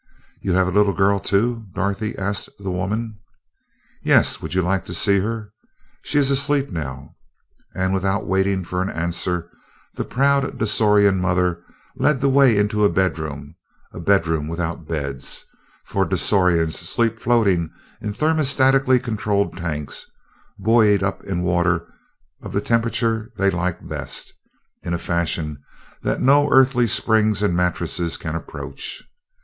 "You 0.41 0.53
have 0.53 0.67
a 0.67 0.71
little 0.71 0.93
girl, 0.95 1.19
too?" 1.19 1.67
Dorothy 1.75 2.17
asked 2.17 2.49
the 2.57 2.71
woman. 2.71 3.19
"Yes 4.01 4.41
would 4.41 4.55
you 4.55 4.63
like 4.63 4.83
to 4.85 4.95
see 4.95 5.19
her? 5.19 5.51
She 6.01 6.17
is 6.17 6.31
asleep 6.31 6.71
now," 6.71 7.13
and 7.75 7.93
without 7.93 8.25
waiting 8.25 8.63
for 8.63 8.81
an 8.81 8.89
answer, 8.89 9.47
the 9.93 10.03
proud 10.03 10.57
Dasorian 10.57 11.19
mother 11.21 11.63
led 11.95 12.19
the 12.19 12.29
way 12.29 12.57
into 12.57 12.83
a 12.83 12.89
bedroom 12.89 13.53
a 13.93 13.99
bedroom 13.99 14.47
without 14.47 14.87
beds, 14.87 15.45
for 15.85 16.03
Dasorians 16.03 16.79
sleep 16.79 17.19
floating 17.19 17.69
in 18.01 18.11
thermostatically 18.11 18.97
controlled 19.03 19.55
tanks, 19.55 20.09
buoyed 20.57 21.03
up 21.03 21.23
in 21.25 21.43
water 21.43 21.85
of 22.41 22.53
the 22.53 22.61
temperature 22.61 23.31
they 23.37 23.51
like 23.51 23.87
best, 23.87 24.33
in 24.81 24.95
a 24.95 24.97
fashion 24.97 25.61
that 26.01 26.19
no 26.21 26.49
Earthly 26.51 26.87
springs 26.87 27.43
and 27.43 27.55
mattresses 27.55 28.17
can 28.17 28.33
approach. 28.33 29.03